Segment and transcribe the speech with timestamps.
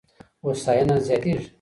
[0.43, 1.45] هوساينه زياتېږي.